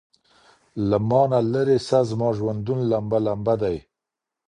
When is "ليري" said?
1.51-1.79